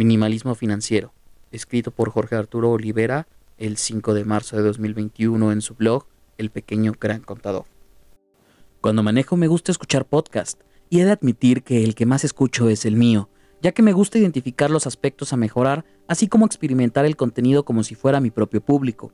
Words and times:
Minimalismo 0.00 0.54
Financiero, 0.54 1.12
escrito 1.52 1.90
por 1.90 2.08
Jorge 2.08 2.34
Arturo 2.34 2.70
Olivera 2.70 3.28
el 3.58 3.76
5 3.76 4.14
de 4.14 4.24
marzo 4.24 4.56
de 4.56 4.62
2021 4.62 5.52
en 5.52 5.60
su 5.60 5.74
blog 5.74 6.06
El 6.38 6.48
Pequeño 6.48 6.94
Gran 6.98 7.20
Contador. 7.20 7.66
Cuando 8.80 9.02
manejo 9.02 9.36
me 9.36 9.46
gusta 9.46 9.72
escuchar 9.72 10.06
podcast 10.06 10.58
y 10.88 11.00
he 11.00 11.04
de 11.04 11.10
admitir 11.10 11.62
que 11.62 11.84
el 11.84 11.94
que 11.94 12.06
más 12.06 12.24
escucho 12.24 12.70
es 12.70 12.86
el 12.86 12.96
mío, 12.96 13.28
ya 13.60 13.72
que 13.72 13.82
me 13.82 13.92
gusta 13.92 14.16
identificar 14.16 14.70
los 14.70 14.86
aspectos 14.86 15.34
a 15.34 15.36
mejorar, 15.36 15.84
así 16.08 16.28
como 16.28 16.46
experimentar 16.46 17.04
el 17.04 17.16
contenido 17.16 17.66
como 17.66 17.84
si 17.84 17.94
fuera 17.94 18.20
mi 18.20 18.30
propio 18.30 18.62
público. 18.62 19.12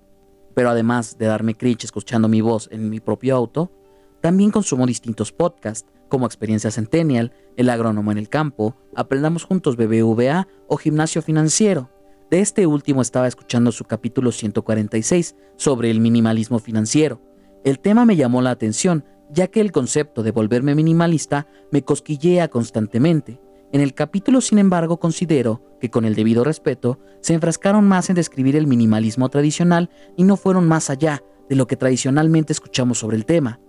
Pero 0.54 0.70
además 0.70 1.18
de 1.18 1.26
darme 1.26 1.56
cringe 1.56 1.82
escuchando 1.82 2.28
mi 2.28 2.42
voz 2.42 2.68
en 2.70 2.90
mi 2.90 3.00
propio 3.00 3.34
auto, 3.34 3.72
también 4.20 4.52
consumo 4.52 4.86
distintos 4.86 5.32
podcasts, 5.32 5.90
como 6.08 6.26
Experiencia 6.26 6.70
Centennial, 6.70 7.32
El 7.56 7.70
Agrónomo 7.70 8.12
en 8.12 8.18
el 8.18 8.28
Campo, 8.28 8.76
Aprendamos 8.94 9.44
Juntos 9.44 9.76
BBVA 9.76 10.48
o 10.68 10.76
Gimnasio 10.76 11.22
Financiero. 11.22 11.90
De 12.30 12.40
este 12.40 12.66
último 12.66 13.02
estaba 13.02 13.28
escuchando 13.28 13.70
su 13.72 13.84
capítulo 13.84 14.32
146 14.32 15.36
sobre 15.56 15.90
el 15.90 16.00
minimalismo 16.00 16.58
financiero. 16.58 17.20
El 17.64 17.78
tema 17.78 18.04
me 18.04 18.16
llamó 18.16 18.42
la 18.42 18.50
atención, 18.50 19.04
ya 19.30 19.48
que 19.48 19.60
el 19.60 19.72
concepto 19.72 20.22
de 20.22 20.32
volverme 20.32 20.74
minimalista 20.74 21.46
me 21.70 21.82
cosquillea 21.82 22.48
constantemente. 22.48 23.40
En 23.72 23.80
el 23.80 23.94
capítulo, 23.94 24.40
sin 24.40 24.58
embargo, 24.58 24.98
considero 24.98 25.62
que 25.80 25.90
con 25.90 26.04
el 26.04 26.14
debido 26.14 26.44
respeto, 26.44 26.98
se 27.20 27.34
enfrascaron 27.34 27.86
más 27.86 28.08
en 28.08 28.16
describir 28.16 28.56
el 28.56 28.66
minimalismo 28.66 29.28
tradicional 29.28 29.90
y 30.16 30.24
no 30.24 30.36
fueron 30.36 30.66
más 30.68 30.90
allá 30.90 31.22
de 31.48 31.56
lo 31.56 31.66
que 31.66 31.76
tradicionalmente 31.76 32.52
escuchamos 32.52 32.98
sobre 32.98 33.16
el 33.16 33.24
tema 33.24 33.60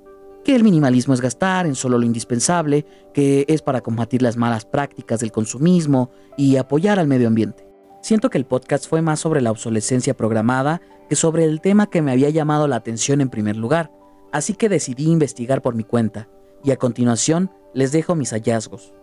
que 0.47 0.55
el 0.55 0.63
minimalismo 0.63 1.13
es 1.13 1.19
gastar 1.19 1.65
en 1.65 1.75
solo 1.75 1.97
lo 1.97 2.05
indispensable, 2.05 2.85
que 3.13 3.43
es 3.49 3.61
para 3.61 3.81
combatir 3.81 4.21
las 4.21 4.37
malas 4.37 4.63
prácticas 4.63 5.19
del 5.19 5.33
consumismo 5.33 6.09
y 6.37 6.55
apoyar 6.55 6.99
al 6.99 7.07
medio 7.07 7.27
ambiente. 7.27 7.67
Siento 8.01 8.29
que 8.29 8.37
el 8.37 8.45
podcast 8.45 8.87
fue 8.87 9.01
más 9.01 9.19
sobre 9.19 9.41
la 9.41 9.51
obsolescencia 9.51 10.15
programada 10.15 10.81
que 11.09 11.17
sobre 11.17 11.43
el 11.43 11.59
tema 11.59 11.89
que 11.89 12.01
me 12.01 12.13
había 12.13 12.29
llamado 12.29 12.69
la 12.69 12.77
atención 12.77 13.19
en 13.19 13.29
primer 13.29 13.57
lugar, 13.57 13.91
así 14.31 14.53
que 14.53 14.69
decidí 14.69 15.11
investigar 15.11 15.61
por 15.61 15.75
mi 15.75 15.83
cuenta, 15.83 16.29
y 16.63 16.71
a 16.71 16.77
continuación 16.77 17.51
les 17.73 17.91
dejo 17.91 18.15
mis 18.15 18.31
hallazgos. 18.31 18.93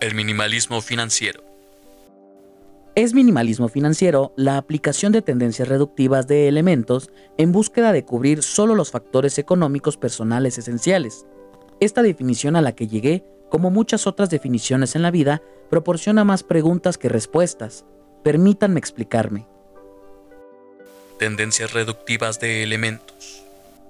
El 0.00 0.16
minimalismo 0.16 0.80
financiero. 0.80 1.47
Es 2.98 3.14
minimalismo 3.14 3.68
financiero 3.68 4.32
la 4.34 4.56
aplicación 4.56 5.12
de 5.12 5.22
tendencias 5.22 5.68
reductivas 5.68 6.26
de 6.26 6.48
elementos 6.48 7.12
en 7.36 7.52
búsqueda 7.52 7.92
de 7.92 8.04
cubrir 8.04 8.42
solo 8.42 8.74
los 8.74 8.90
factores 8.90 9.38
económicos 9.38 9.96
personales 9.96 10.58
esenciales. 10.58 11.24
Esta 11.78 12.02
definición 12.02 12.56
a 12.56 12.60
la 12.60 12.72
que 12.72 12.88
llegué, 12.88 13.24
como 13.50 13.70
muchas 13.70 14.08
otras 14.08 14.30
definiciones 14.30 14.96
en 14.96 15.02
la 15.02 15.12
vida, 15.12 15.42
proporciona 15.70 16.24
más 16.24 16.42
preguntas 16.42 16.98
que 16.98 17.08
respuestas. 17.08 17.84
Permítanme 18.24 18.80
explicarme. 18.80 19.46
Tendencias 21.20 21.72
reductivas 21.74 22.40
de 22.40 22.64
elementos. 22.64 23.44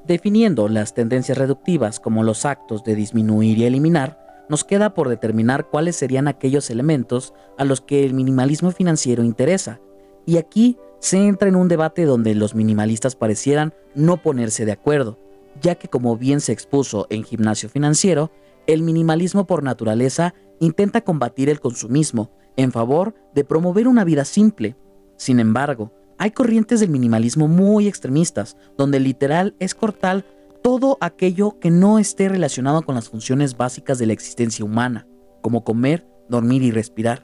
Definiendo 0.07 0.69
las 0.69 0.93
tendencias 0.93 1.39
reductivas 1.39 1.99
como 1.99 2.25
los 2.25 2.45
actos 2.45 2.85
de 2.85 2.95
disminuir 2.95 3.57
y 3.57 3.65
eliminar, 3.65 4.28
nos 4.49 4.65
queda 4.65 4.95
por 4.95 5.09
determinar 5.09 5.69
cuáles 5.69 5.97
serían 5.97 6.29
aquellos 6.29 6.71
elementos 6.71 7.35
a 7.57 7.65
los 7.65 7.81
que 7.81 8.05
el 8.05 8.15
minimalismo 8.15 8.71
financiero 8.71 9.25
interesa. 9.25 9.81
Y 10.27 10.37
aquí 10.37 10.79
se 11.01 11.19
entra 11.27 11.49
en 11.49 11.57
un 11.57 11.69
debate 11.69 12.05
donde 12.05 12.35
los 12.35 12.55
minimalistas 12.55 13.17
parecieran 13.17 13.75
no 13.95 14.17
ponerse 14.19 14.65
de 14.65 14.73
acuerdo, 14.73 15.19
ya 15.61 15.75
que 15.77 15.89
como 15.89 16.17
bien 16.17 16.41
se 16.41 16.53
expuso 16.53 17.07
en 17.11 17.25
Gimnasio 17.25 17.69
Financiero, 17.69 18.31
el 18.67 18.83
minimalismo 18.83 19.47
por 19.47 19.63
naturaleza 19.63 20.35
intenta 20.61 21.03
combatir 21.03 21.49
el 21.49 21.61
consumismo 21.61 22.31
en 22.57 22.73
favor 22.73 23.15
de 23.35 23.45
promover 23.45 23.89
una 23.89 24.05
vida 24.05 24.25
simple. 24.25 24.77
Sin 25.17 25.41
embargo, 25.41 25.93
hay 26.19 26.33
corrientes 26.33 26.81
del 26.81 26.91
minimalismo 26.91 27.47
muy 27.47 27.87
extremistas, 27.87 28.57
donde 28.77 28.99
literal 28.99 29.55
es 29.61 29.75
cortar 29.75 30.25
todo 30.63 30.99
aquello 31.01 31.59
que 31.61 31.71
no 31.71 31.99
esté 31.99 32.29
relacionado 32.29 32.83
con 32.83 32.95
las 32.95 33.09
funciones 33.09 33.57
básicas 33.57 33.99
de 33.99 34.07
la 34.07 34.13
existencia 34.13 34.65
humana, 34.65 35.07
como 35.43 35.65
comer, 35.65 36.07
dormir 36.29 36.63
y 36.63 36.71
respirar. 36.71 37.23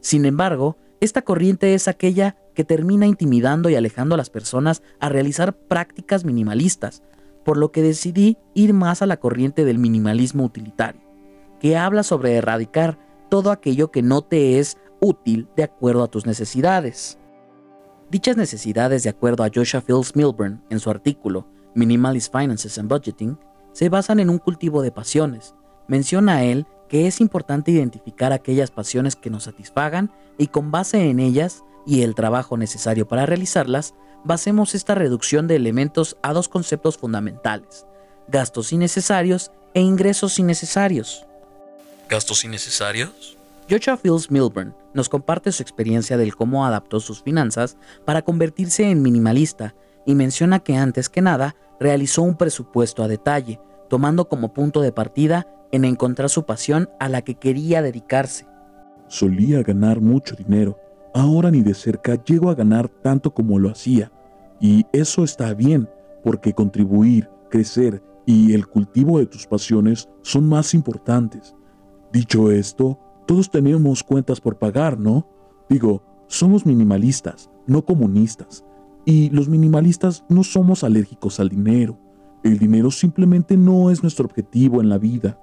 Sin 0.00 0.24
embargo, 0.24 0.76
esta 1.00 1.22
corriente 1.22 1.74
es 1.74 1.88
aquella 1.88 2.36
que 2.54 2.64
termina 2.64 3.06
intimidando 3.06 3.68
y 3.70 3.76
alejando 3.76 4.14
a 4.14 4.18
las 4.18 4.30
personas 4.30 4.82
a 5.00 5.08
realizar 5.08 5.56
prácticas 5.56 6.24
minimalistas, 6.24 7.02
por 7.44 7.56
lo 7.56 7.70
que 7.70 7.82
decidí 7.82 8.36
ir 8.54 8.74
más 8.74 9.00
a 9.00 9.06
la 9.06 9.18
corriente 9.18 9.64
del 9.64 9.78
minimalismo 9.78 10.44
utilitario, 10.44 11.00
que 11.60 11.76
habla 11.76 12.02
sobre 12.02 12.34
erradicar 12.34 12.98
todo 13.28 13.50
aquello 13.50 13.90
que 13.90 14.02
no 14.02 14.22
te 14.22 14.58
es 14.58 14.76
útil 15.00 15.48
de 15.56 15.64
acuerdo 15.64 16.02
a 16.02 16.08
tus 16.08 16.26
necesidades. 16.26 17.18
Dichas 18.10 18.36
necesidades, 18.36 19.02
de 19.02 19.10
acuerdo 19.10 19.44
a 19.44 19.50
Joshua 19.54 19.80
Fields 19.80 20.16
Milburn 20.16 20.62
en 20.70 20.80
su 20.80 20.90
artículo 20.90 21.46
Minimalist 21.74 22.32
Finances 22.32 22.78
and 22.78 22.88
Budgeting, 22.88 23.38
se 23.72 23.88
basan 23.88 24.20
en 24.20 24.30
un 24.30 24.38
cultivo 24.38 24.82
de 24.82 24.90
pasiones. 24.90 25.54
Menciona 25.86 26.44
él 26.44 26.66
que 26.88 27.06
es 27.06 27.20
importante 27.20 27.70
identificar 27.70 28.32
aquellas 28.32 28.70
pasiones 28.70 29.14
que 29.14 29.30
nos 29.30 29.44
satisfagan 29.44 30.10
y 30.38 30.48
con 30.48 30.70
base 30.70 31.10
en 31.10 31.20
ellas 31.20 31.64
y 31.86 32.02
el 32.02 32.14
trabajo 32.14 32.56
necesario 32.56 33.06
para 33.06 33.26
realizarlas, 33.26 33.94
basemos 34.24 34.74
esta 34.74 34.94
reducción 34.94 35.46
de 35.46 35.56
elementos 35.56 36.16
a 36.22 36.32
dos 36.32 36.48
conceptos 36.48 36.98
fundamentales, 36.98 37.86
gastos 38.26 38.72
innecesarios 38.72 39.50
e 39.74 39.80
ingresos 39.80 40.38
innecesarios. 40.38 41.24
¿Gastos 42.08 42.44
innecesarios? 42.44 43.36
Joshua 43.70 43.96
Fields 43.98 44.30
Milburn 44.30 44.74
nos 44.94 45.08
comparte 45.08 45.52
su 45.52 45.62
experiencia 45.62 46.16
del 46.16 46.34
cómo 46.34 46.64
adaptó 46.64 47.00
sus 47.00 47.22
finanzas 47.22 47.76
para 48.04 48.22
convertirse 48.22 48.90
en 48.90 49.02
minimalista 49.02 49.74
y 50.08 50.14
menciona 50.14 50.60
que 50.60 50.74
antes 50.74 51.10
que 51.10 51.20
nada 51.20 51.54
realizó 51.78 52.22
un 52.22 52.34
presupuesto 52.34 53.02
a 53.02 53.08
detalle, 53.08 53.60
tomando 53.90 54.26
como 54.26 54.54
punto 54.54 54.80
de 54.80 54.90
partida 54.90 55.46
en 55.70 55.84
encontrar 55.84 56.30
su 56.30 56.46
pasión 56.46 56.88
a 56.98 57.10
la 57.10 57.20
que 57.20 57.34
quería 57.34 57.82
dedicarse. 57.82 58.46
Solía 59.08 59.62
ganar 59.62 60.00
mucho 60.00 60.34
dinero, 60.34 60.78
ahora 61.12 61.50
ni 61.50 61.60
de 61.60 61.74
cerca 61.74 62.14
llego 62.24 62.48
a 62.48 62.54
ganar 62.54 62.88
tanto 62.88 63.34
como 63.34 63.58
lo 63.58 63.68
hacía, 63.68 64.10
y 64.58 64.86
eso 64.94 65.24
está 65.24 65.52
bien, 65.52 65.90
porque 66.24 66.54
contribuir, 66.54 67.28
crecer 67.50 68.02
y 68.24 68.54
el 68.54 68.66
cultivo 68.66 69.18
de 69.18 69.26
tus 69.26 69.46
pasiones 69.46 70.08
son 70.22 70.48
más 70.48 70.72
importantes. 70.72 71.54
Dicho 72.14 72.50
esto, 72.50 72.98
todos 73.26 73.50
tenemos 73.50 74.02
cuentas 74.02 74.40
por 74.40 74.58
pagar, 74.58 74.98
¿no? 74.98 75.28
Digo, 75.68 76.02
somos 76.28 76.64
minimalistas, 76.64 77.50
no 77.66 77.84
comunistas. 77.84 78.64
Y 79.08 79.30
los 79.30 79.48
minimalistas 79.48 80.22
no 80.28 80.44
somos 80.44 80.84
alérgicos 80.84 81.40
al 81.40 81.48
dinero. 81.48 81.98
El 82.44 82.58
dinero 82.58 82.90
simplemente 82.90 83.56
no 83.56 83.90
es 83.90 84.02
nuestro 84.02 84.26
objetivo 84.26 84.82
en 84.82 84.90
la 84.90 84.98
vida. 84.98 85.40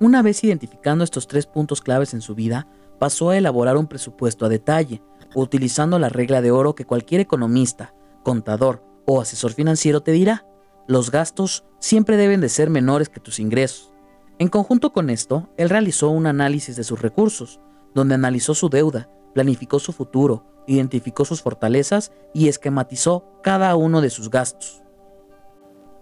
Una 0.00 0.20
vez 0.20 0.42
identificando 0.42 1.04
estos 1.04 1.28
tres 1.28 1.46
puntos 1.46 1.80
claves 1.80 2.14
en 2.14 2.20
su 2.20 2.34
vida, 2.34 2.66
pasó 2.98 3.30
a 3.30 3.38
elaborar 3.38 3.76
un 3.76 3.86
presupuesto 3.86 4.44
a 4.44 4.48
detalle, 4.48 5.00
utilizando 5.36 6.00
la 6.00 6.08
regla 6.08 6.42
de 6.42 6.50
oro 6.50 6.74
que 6.74 6.84
cualquier 6.84 7.20
economista, 7.20 7.94
contador 8.24 8.82
o 9.06 9.20
asesor 9.20 9.52
financiero 9.52 10.00
te 10.00 10.10
dirá. 10.10 10.44
Los 10.88 11.12
gastos 11.12 11.66
siempre 11.78 12.16
deben 12.16 12.40
de 12.40 12.48
ser 12.48 12.68
menores 12.68 13.08
que 13.08 13.20
tus 13.20 13.38
ingresos. 13.38 13.92
En 14.40 14.48
conjunto 14.48 14.92
con 14.92 15.08
esto, 15.10 15.50
él 15.56 15.70
realizó 15.70 16.10
un 16.10 16.26
análisis 16.26 16.74
de 16.74 16.82
sus 16.82 17.00
recursos, 17.00 17.60
donde 17.94 18.16
analizó 18.16 18.54
su 18.54 18.68
deuda, 18.68 19.08
planificó 19.34 19.78
su 19.78 19.92
futuro, 19.92 20.57
identificó 20.68 21.24
sus 21.24 21.42
fortalezas 21.42 22.12
y 22.32 22.48
esquematizó 22.48 23.24
cada 23.42 23.74
uno 23.74 24.00
de 24.00 24.10
sus 24.10 24.30
gastos. 24.30 24.82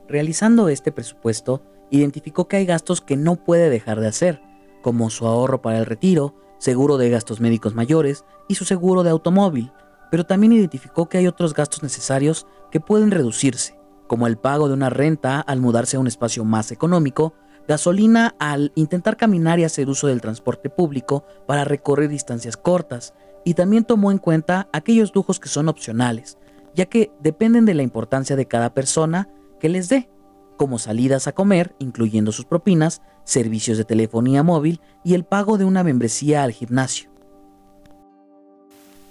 Realizando 0.09 0.69
este 0.69 0.93
presupuesto, 0.93 1.63
identificó 1.91 2.49
que 2.49 2.57
hay 2.57 2.67
gastos 2.67 3.01
que 3.01 3.17
no 3.17 3.37
puede 3.37 3.71
dejar 3.71 4.01
de 4.01 4.09
hacer, 4.09 4.43
como 4.83 5.09
su 5.09 5.27
ahorro 5.27 5.63
para 5.63 5.79
el 5.79 5.87
retiro, 5.87 6.35
seguro 6.59 6.99
de 6.99 7.11
gastos 7.11 7.41
médicos 7.41 7.75
mayores 7.75 8.25
y 8.49 8.57
su 8.57 8.65
seguro 8.65 9.03
de 9.03 9.11
automóvil, 9.11 9.73
pero 10.11 10.25
también 10.25 10.53
identificó 10.53 11.09
que 11.09 11.19
hay 11.19 11.27
otros 11.27 11.55
gastos 11.55 11.83
necesarios 11.83 12.47
que 12.71 12.81
pueden 12.81 13.11
reducirse, 13.11 13.79
como 14.07 14.27
el 14.27 14.37
pago 14.37 14.69
de 14.69 14.75
una 14.75 14.91
renta 14.91 15.41
al 15.41 15.61
mudarse 15.61 15.97
a 15.97 16.01
un 16.01 16.07
espacio 16.07 16.45
más 16.45 16.73
económico, 16.73 17.35
gasolina 17.67 18.35
al 18.39 18.73
intentar 18.75 19.17
caminar 19.17 19.59
y 19.59 19.65
hacer 19.65 19.89
uso 19.89 20.07
del 20.07 20.21
transporte 20.21 20.71
público 20.71 21.25
para 21.47 21.65
recorrer 21.65 22.09
distancias 22.09 22.57
cortas, 22.57 23.15
y 23.47 23.55
también 23.55 23.85
tomó 23.85 24.11
en 24.11 24.19
cuenta 24.19 24.69
aquellos 24.73 25.15
lujos 25.15 25.39
que 25.39 25.49
son 25.49 25.69
opcionales, 25.69 26.37
ya 26.75 26.87
que 26.87 27.13
dependen 27.21 27.65
de 27.65 27.75
la 27.75 27.85
importancia 27.85 28.35
de 28.35 28.49
cada 28.49 28.75
persona 28.75 29.29
que 29.61 29.69
les 29.69 29.89
dé, 29.89 30.11
como 30.57 30.81
salidas 30.81 31.29
a 31.29 31.33
comer, 31.33 31.73
incluyendo 31.79 32.33
sus 32.33 32.45
propinas, 32.45 33.03
servicios 33.23 33.79
de 33.79 33.85
telefonía 33.85 34.43
móvil 34.43 34.81
y 35.05 35.15
el 35.15 35.25
pago 35.25 35.59
de 35.59 35.65
una 35.65 35.85
membresía 35.85 36.43
al 36.43 36.51
gimnasio. 36.51 37.09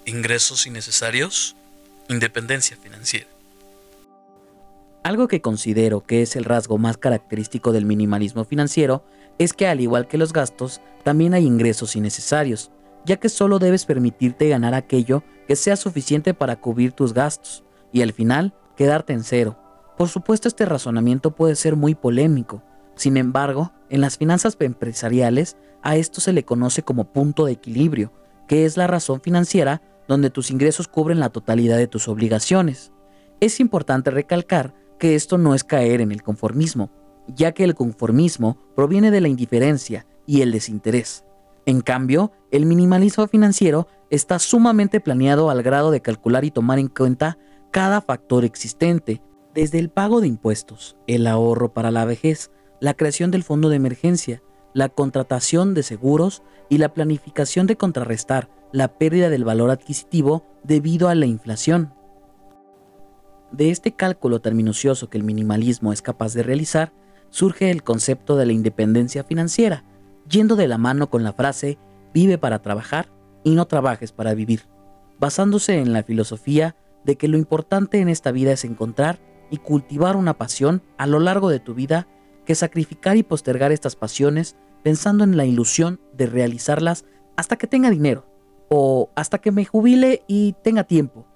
Ingresos 0.04 0.66
innecesarios, 0.66 1.56
independencia 2.10 2.76
financiera. 2.76 3.28
Algo 5.02 5.28
que 5.28 5.40
considero 5.40 6.02
que 6.02 6.20
es 6.20 6.36
el 6.36 6.44
rasgo 6.44 6.76
más 6.76 6.98
característico 6.98 7.72
del 7.72 7.86
minimalismo 7.86 8.44
financiero 8.44 9.02
es 9.38 9.54
que 9.54 9.66
al 9.66 9.80
igual 9.80 10.08
que 10.08 10.18
los 10.18 10.34
gastos, 10.34 10.82
también 11.04 11.32
hay 11.32 11.46
ingresos 11.46 11.96
innecesarios, 11.96 12.70
ya 13.06 13.16
que 13.16 13.28
solo 13.28 13.58
debes 13.58 13.86
permitirte 13.86 14.48
ganar 14.48 14.74
aquello 14.74 15.22
que 15.46 15.56
sea 15.56 15.76
suficiente 15.76 16.34
para 16.34 16.60
cubrir 16.60 16.92
tus 16.92 17.14
gastos, 17.14 17.64
y 17.92 18.02
al 18.02 18.12
final 18.12 18.52
quedarte 18.76 19.12
en 19.12 19.22
cero. 19.22 19.58
Por 19.96 20.08
supuesto 20.08 20.48
este 20.48 20.66
razonamiento 20.66 21.34
puede 21.34 21.54
ser 21.54 21.76
muy 21.76 21.94
polémico, 21.94 22.62
sin 22.96 23.18
embargo, 23.18 23.72
en 23.90 24.00
las 24.00 24.16
finanzas 24.16 24.56
empresariales 24.58 25.56
a 25.82 25.96
esto 25.96 26.20
se 26.20 26.32
le 26.32 26.44
conoce 26.44 26.82
como 26.82 27.12
punto 27.12 27.44
de 27.44 27.52
equilibrio, 27.52 28.12
que 28.48 28.64
es 28.64 28.76
la 28.76 28.86
razón 28.86 29.20
financiera 29.20 29.82
donde 30.08 30.30
tus 30.30 30.50
ingresos 30.50 30.88
cubren 30.88 31.20
la 31.20 31.30
totalidad 31.30 31.76
de 31.76 31.86
tus 31.86 32.08
obligaciones. 32.08 32.92
Es 33.40 33.60
importante 33.60 34.10
recalcar 34.10 34.74
que 34.98 35.14
esto 35.14 35.36
no 35.36 35.54
es 35.54 35.62
caer 35.62 36.00
en 36.00 36.10
el 36.10 36.22
conformismo, 36.22 36.90
ya 37.28 37.52
que 37.52 37.64
el 37.64 37.74
conformismo 37.74 38.58
proviene 38.74 39.10
de 39.10 39.20
la 39.20 39.28
indiferencia 39.28 40.06
y 40.26 40.40
el 40.40 40.52
desinterés. 40.52 41.24
En 41.66 41.80
cambio, 41.80 42.32
el 42.52 42.64
minimalismo 42.64 43.26
financiero 43.26 43.88
está 44.08 44.38
sumamente 44.38 45.00
planeado 45.00 45.50
al 45.50 45.64
grado 45.64 45.90
de 45.90 46.00
calcular 46.00 46.44
y 46.44 46.52
tomar 46.52 46.78
en 46.78 46.86
cuenta 46.86 47.38
cada 47.72 48.00
factor 48.00 48.44
existente, 48.44 49.20
desde 49.52 49.80
el 49.80 49.90
pago 49.90 50.20
de 50.20 50.28
impuestos, 50.28 50.96
el 51.08 51.26
ahorro 51.26 51.74
para 51.74 51.90
la 51.90 52.04
vejez, 52.04 52.52
la 52.80 52.94
creación 52.94 53.30
del 53.30 53.42
fondo 53.42 53.68
de 53.68 53.76
emergencia, 53.76 54.42
la 54.74 54.88
contratación 54.88 55.74
de 55.74 55.82
seguros 55.82 56.42
y 56.68 56.78
la 56.78 56.94
planificación 56.94 57.66
de 57.66 57.76
contrarrestar 57.76 58.48
la 58.72 58.98
pérdida 58.98 59.28
del 59.28 59.44
valor 59.44 59.70
adquisitivo 59.70 60.44
debido 60.62 61.08
a 61.08 61.14
la 61.14 61.26
inflación. 61.26 61.94
De 63.50 63.70
este 63.70 63.92
cálculo 63.92 64.40
tan 64.40 64.56
minucioso 64.56 65.08
que 65.08 65.18
el 65.18 65.24
minimalismo 65.24 65.92
es 65.92 66.02
capaz 66.02 66.34
de 66.34 66.42
realizar, 66.42 66.92
surge 67.30 67.70
el 67.70 67.82
concepto 67.82 68.36
de 68.36 68.46
la 68.46 68.52
independencia 68.52 69.24
financiera, 69.24 69.84
yendo 70.28 70.56
de 70.56 70.68
la 70.68 70.78
mano 70.78 71.10
con 71.10 71.22
la 71.24 71.32
frase 71.32 71.78
vive 72.12 72.38
para 72.38 72.60
trabajar 72.62 73.08
y 73.44 73.54
no 73.54 73.66
trabajes 73.66 74.12
para 74.12 74.34
vivir, 74.34 74.62
basándose 75.18 75.78
en 75.78 75.92
la 75.92 76.02
filosofía 76.02 76.76
de 77.04 77.16
que 77.16 77.28
lo 77.28 77.38
importante 77.38 78.00
en 78.00 78.08
esta 78.08 78.32
vida 78.32 78.52
es 78.52 78.64
encontrar 78.64 79.20
y 79.50 79.58
cultivar 79.58 80.16
una 80.16 80.34
pasión 80.34 80.82
a 80.98 81.06
lo 81.06 81.20
largo 81.20 81.50
de 81.50 81.60
tu 81.60 81.74
vida 81.74 82.08
que 82.44 82.54
sacrificar 82.54 83.16
y 83.16 83.22
postergar 83.22 83.72
estas 83.72 83.96
pasiones 83.96 84.56
pensando 84.82 85.24
en 85.24 85.36
la 85.36 85.44
ilusión 85.44 86.00
de 86.14 86.26
realizarlas 86.26 87.04
hasta 87.36 87.56
que 87.56 87.66
tenga 87.66 87.90
dinero 87.90 88.26
o 88.68 89.10
hasta 89.14 89.38
que 89.38 89.52
me 89.52 89.64
jubile 89.64 90.22
y 90.26 90.54
tenga 90.62 90.84
tiempo, 90.84 91.26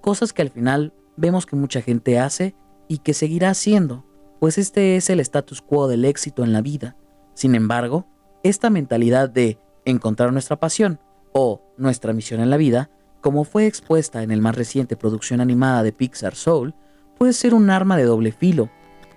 cosas 0.00 0.32
que 0.32 0.42
al 0.42 0.50
final 0.50 0.92
vemos 1.16 1.46
que 1.46 1.56
mucha 1.56 1.82
gente 1.82 2.18
hace 2.18 2.54
y 2.88 2.98
que 2.98 3.14
seguirá 3.14 3.50
haciendo, 3.50 4.04
pues 4.38 4.58
este 4.58 4.96
es 4.96 5.10
el 5.10 5.20
status 5.20 5.62
quo 5.62 5.88
del 5.88 6.04
éxito 6.04 6.44
en 6.44 6.52
la 6.52 6.62
vida. 6.62 6.96
Sin 7.34 7.54
embargo, 7.54 8.06
esta 8.48 8.70
mentalidad 8.70 9.28
de 9.28 9.58
encontrar 9.84 10.32
nuestra 10.32 10.58
pasión 10.58 11.00
o 11.32 11.62
nuestra 11.76 12.12
misión 12.12 12.40
en 12.40 12.50
la 12.50 12.56
vida, 12.56 12.90
como 13.20 13.44
fue 13.44 13.66
expuesta 13.66 14.22
en 14.22 14.30
el 14.30 14.40
más 14.40 14.54
reciente 14.54 14.96
producción 14.96 15.40
animada 15.40 15.82
de 15.82 15.92
Pixar 15.92 16.34
Soul, 16.34 16.74
puede 17.18 17.32
ser 17.32 17.54
un 17.54 17.70
arma 17.70 17.96
de 17.96 18.04
doble 18.04 18.32
filo. 18.32 18.70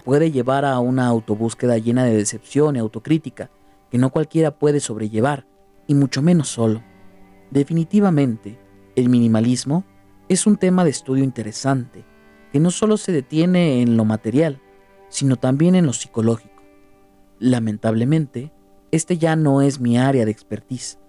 Puede 0.04 0.32
llevar 0.32 0.66
a 0.66 0.80
una 0.80 1.08
autobúsqueda 1.08 1.78
llena 1.78 2.04
de 2.04 2.16
decepción 2.16 2.76
y 2.76 2.80
autocrítica, 2.80 3.52
que 3.92 3.98
no 3.98 4.10
cualquiera 4.10 4.52
puede 4.58 4.80
sobrellevar, 4.80 5.46
y 5.88 5.96
mucho 5.96 6.22
menos 6.22 6.50
solo. 6.50 6.84
Definitivamente, 7.52 8.60
el 8.96 9.10
minimalismo 9.10 9.84
es 10.28 10.46
un 10.48 10.58
tema 10.58 10.84
de 10.84 10.92
estudio 10.92 11.24
interesante, 11.24 12.06
que 12.52 12.60
no 12.60 12.72
solo 12.72 12.98
se 12.98 13.12
detiene 13.12 13.82
en 13.82 13.98
lo 13.98 14.06
material, 14.06 14.62
sino 15.10 15.36
también 15.36 15.76
en 15.76 15.86
lo 15.86 15.94
psicológico. 15.94 16.64
Lamentablemente, 17.40 18.52
este 18.92 19.18
ya 19.18 19.36
no 19.36 19.62
es 19.62 19.80
mi 19.80 19.98
área 19.98 20.26
de 20.26 20.32
expertise. 20.32 21.00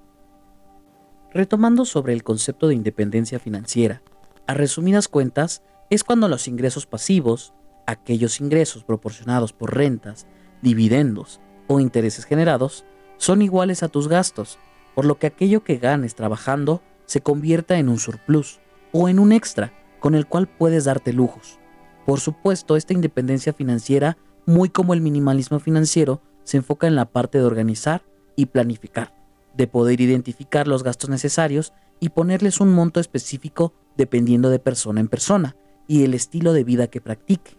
Retomando 1.32 1.85
sobre 1.85 2.12
el 2.12 2.25
concepto 2.25 2.69
de 2.69 2.75
independencia 2.75 3.38
financiera, 3.38 4.03
a 4.47 4.55
resumidas 4.55 5.09
cuentas, 5.09 5.62
es 5.91 6.05
cuando 6.05 6.29
los 6.29 6.49
ingresos 6.49 6.87
pasivos, 6.87 7.55
aquellos 7.87 8.41
ingresos 8.41 8.85
proporcionados 8.85 9.53
por 9.53 9.77
rentas, 9.77 10.27
dividendos 10.62 11.41
o 11.69 11.81
intereses 11.81 12.25
generados, 12.25 12.85
son 13.17 13.43
iguales 13.43 13.82
a 13.82 13.88
tus 13.88 14.09
gastos, 14.09 14.59
por 14.94 15.05
lo 15.05 15.19
que 15.19 15.27
aquello 15.27 15.62
que 15.62 15.77
ganes 15.77 16.15
trabajando 16.15 16.82
se 17.06 17.21
convierta 17.21 17.79
en 17.79 17.88
un 17.88 17.99
surplus 17.99 18.61
o 18.93 19.09
en 19.09 19.19
un 19.19 19.32
extra 19.32 19.73
con 20.00 20.15
el 20.15 20.27
cual 20.27 20.49
puedes 20.49 20.85
darte 20.85 21.12
lujos. 21.12 21.59
Por 22.06 22.21
supuesto, 22.21 22.77
esta 22.77 22.93
independencia 22.93 23.53
financiera, 23.53 24.17
muy 24.47 24.69
como 24.69 24.94
el 24.94 25.00
minimalismo 25.00 25.61
financiero, 25.61 26.23
se 26.44 26.56
enfoca 26.56 26.87
en 26.87 26.96
la 26.96 27.06
parte 27.06 27.38
de 27.38 27.44
organizar 27.44 28.02
y 28.37 28.46
planificar, 28.46 29.14
de 29.54 29.66
poder 29.66 30.00
identificar 30.00 30.66
los 30.66 30.82
gastos 30.82 31.10
necesarios 31.10 31.72
y 32.00 32.10
ponerles 32.10 32.60
un 32.60 32.72
monto 32.72 33.00
específico 33.00 33.75
dependiendo 33.96 34.50
de 34.50 34.58
persona 34.58 35.00
en 35.00 35.08
persona 35.08 35.56
y 35.87 36.04
el 36.04 36.14
estilo 36.14 36.52
de 36.52 36.64
vida 36.64 36.87
que 36.87 37.00
practique. 37.00 37.58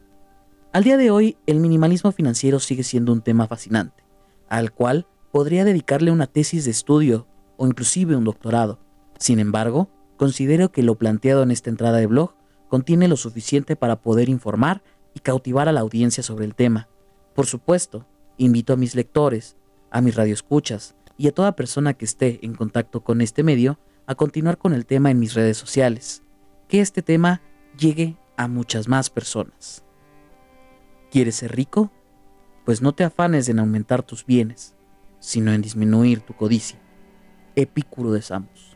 Al 0.74 0.84
día 0.84 0.98
de 0.98 1.12
hoy, 1.12 1.38
el 1.48 1.60
minimalismo 1.60 2.12
financiero 2.12 2.60
sigue 2.60 2.84
siendo 2.84 3.12
un 3.12 3.22
tema 3.22 3.48
fascinante, 3.48 4.04
al 4.48 4.72
cual 4.72 5.06
podría 5.32 5.66
dedicarle 5.66 6.12
una 6.12 6.28
tesis 6.28 6.66
de 6.66 6.72
estudio 6.72 7.28
o 7.58 7.68
inclusive 7.68 8.16
un 8.16 8.24
doctorado. 8.24 8.80
Sin 9.20 9.40
embargo, 9.40 9.90
considero 10.18 10.72
que 10.72 10.82
lo 10.82 10.96
planteado 10.96 11.44
en 11.44 11.52
esta 11.52 11.70
entrada 11.70 11.98
de 11.98 12.08
blog 12.08 12.34
contiene 12.70 13.08
lo 13.08 13.18
suficiente 13.18 13.76
para 13.76 14.02
poder 14.02 14.30
informar 14.30 14.82
y 15.14 15.20
cautivar 15.20 15.68
a 15.68 15.74
la 15.74 15.82
audiencia 15.82 16.24
sobre 16.24 16.46
el 16.46 16.56
tema. 16.56 16.88
Por 17.36 17.46
supuesto, 17.46 18.06
invito 18.38 18.74
a 18.74 18.78
mis 18.78 18.96
lectores, 18.96 19.56
a 19.90 20.02
mis 20.02 20.16
radioescuchas 20.16 20.96
y 21.18 21.28
a 21.28 21.32
toda 21.32 21.56
persona 21.56 21.94
que 21.94 22.06
esté 22.06 22.40
en 22.44 22.56
contacto 22.56 23.04
con 23.04 23.22
este 23.22 23.44
medio 23.44 23.80
a 24.08 24.16
continuar 24.16 24.58
con 24.58 24.74
el 24.74 24.86
tema 24.86 25.12
en 25.12 25.20
mis 25.20 25.34
redes 25.34 25.58
sociales. 25.58 26.24
Que 26.68 26.82
este 26.82 27.02
tema 27.02 27.42
llegue 27.78 28.18
a 28.38 28.48
muchas 28.48 28.88
más 28.88 29.10
personas. 29.10 29.84
¿Quieres 31.12 31.36
ser 31.36 31.56
rico? 31.56 31.92
Pues 32.66 32.82
no 32.82 32.94
te 32.94 33.04
afanes 33.04 33.50
en 33.50 33.60
aumentar 33.60 34.04
tus 34.04 34.26
bienes, 34.26 34.76
sino 35.20 35.52
en 35.52 35.62
disminuir 35.62 36.22
tu 36.22 36.34
codicia. 36.34 36.80
Epicuro 37.56 38.12
de 38.12 38.22
Samos. 38.22 38.71